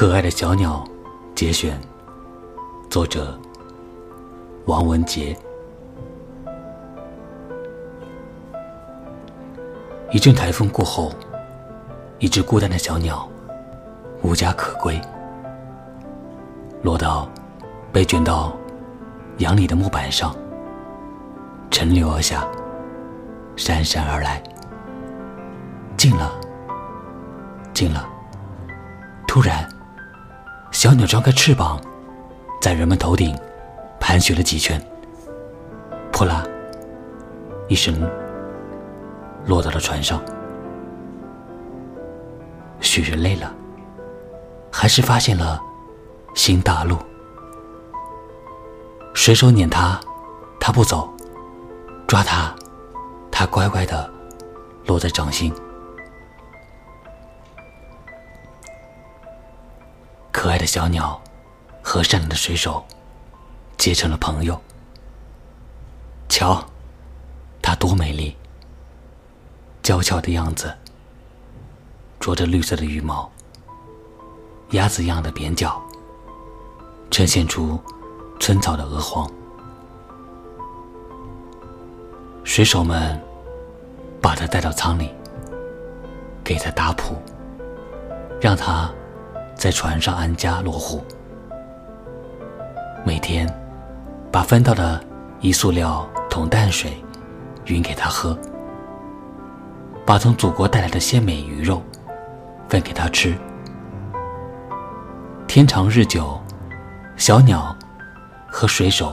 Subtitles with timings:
[0.00, 0.82] 可爱的小鸟，
[1.34, 1.78] 节选，
[2.88, 3.38] 作者
[4.64, 5.36] 王文杰。
[10.10, 11.12] 一阵台风过后，
[12.18, 13.28] 一只孤单的小鸟，
[14.22, 14.98] 无家可归，
[16.82, 17.28] 落到
[17.92, 18.56] 被卷到
[19.36, 20.34] 杨里的木板上，
[21.70, 22.48] 沉流而下，
[23.54, 24.42] 姗姗而来，
[25.98, 26.32] 近了，
[27.74, 28.08] 近了，
[29.28, 29.68] 突然。
[30.80, 31.78] 小鸟张开翅膀，
[32.58, 33.38] 在人们头顶
[34.00, 34.82] 盘旋了几圈，
[36.10, 36.42] 扑啦
[37.68, 38.00] 一声
[39.44, 40.18] 落到了船上。
[42.80, 43.54] 许人累了，
[44.72, 45.60] 还是发现了
[46.34, 46.96] 新大陆。
[49.12, 50.00] 水手撵他，
[50.58, 51.06] 他不走；
[52.06, 52.54] 抓他，
[53.30, 54.10] 他乖乖的
[54.86, 55.52] 落在掌心。
[60.40, 61.20] 可爱的小鸟
[61.82, 62.82] 和善良的水手
[63.76, 64.58] 结成了朋友。
[66.30, 66.64] 瞧，
[67.60, 68.34] 它多美丽！
[69.82, 70.74] 娇俏的样子，
[72.18, 73.30] 着着绿色的羽毛，
[74.70, 75.78] 鸭子一样的扁脚，
[77.10, 77.78] 呈现出
[78.38, 79.30] 春草的鹅黄。
[82.44, 83.22] 水手们
[84.22, 85.14] 把它带到舱里，
[86.42, 87.14] 给它打谱，
[88.40, 88.90] 让它。
[89.60, 91.04] 在船上安家落户，
[93.04, 93.46] 每天
[94.32, 94.98] 把分到的
[95.40, 96.92] 一塑料桶淡水
[97.66, 98.34] 匀给他喝，
[100.06, 101.82] 把从祖国带来的鲜美鱼肉
[102.70, 103.36] 分给他吃。
[105.46, 106.40] 天长日久，
[107.18, 107.76] 小鸟
[108.48, 109.12] 和水手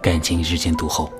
[0.00, 1.12] 感情日渐笃厚。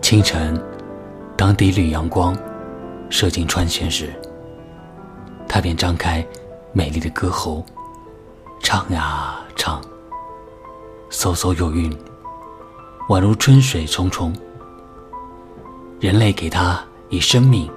[0.00, 0.58] 清晨，
[1.36, 2.34] 当第一缕阳光。
[3.08, 4.12] 射进川舷时，
[5.48, 6.26] 他便张开
[6.72, 7.64] 美丽的歌喉，
[8.62, 9.80] 唱呀唱，
[11.10, 11.90] 嗖嗖有韵，
[13.08, 14.34] 宛如春水冲冲。
[16.00, 17.70] 人类给他以生命，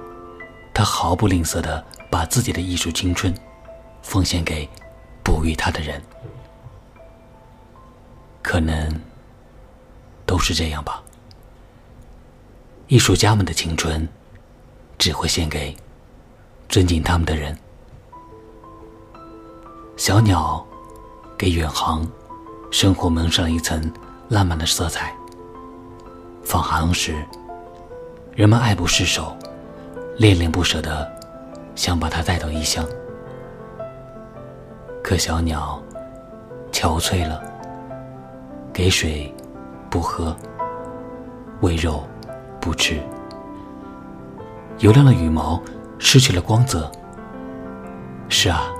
[0.74, 3.34] 他毫不吝啬的把自己的艺术青春
[4.02, 4.68] 奉献给
[5.22, 6.02] 哺育他的人。
[8.42, 9.00] 可能
[10.26, 11.02] 都是这样吧。
[12.88, 14.06] 艺术家们的青春。
[15.00, 15.74] 只会献给
[16.68, 17.56] 尊敬他们的人。
[19.96, 20.64] 小鸟
[21.38, 22.06] 给远航
[22.70, 23.90] 生活蒙上一层
[24.28, 25.16] 浪漫的色彩。
[26.44, 27.14] 放航时，
[28.34, 29.34] 人们爱不释手，
[30.18, 31.10] 恋恋不舍的
[31.74, 32.84] 想把它带到异乡。
[35.02, 35.82] 可小鸟
[36.70, 37.42] 憔悴了，
[38.70, 39.34] 给水
[39.88, 40.36] 不喝，
[41.62, 42.06] 喂肉
[42.60, 43.00] 不吃。
[44.80, 45.60] 油亮的羽毛
[45.98, 46.90] 失去了光泽。
[48.30, 48.72] 是啊，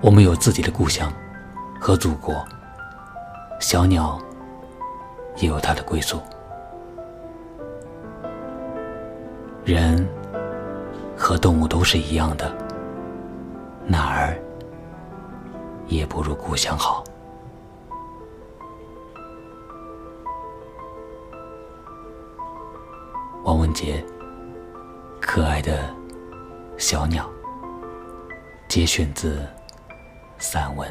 [0.00, 1.12] 我们有自己的故乡
[1.80, 2.44] 和祖国，
[3.60, 4.18] 小鸟
[5.36, 6.20] 也有它的归宿。
[9.64, 10.04] 人
[11.16, 12.52] 和动物都是一样的，
[13.86, 14.36] 哪儿
[15.86, 17.04] 也不如故乡好。
[23.44, 24.04] 王文杰。
[25.36, 25.94] 可爱的
[26.78, 27.30] 小鸟，
[28.70, 29.46] 节选自
[30.38, 30.90] 散文。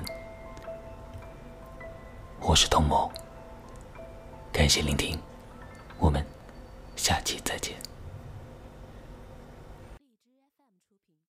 [2.42, 3.12] 我是童某，
[4.52, 5.18] 感谢聆听，
[5.98, 6.24] 我们
[6.96, 7.76] 下期再见。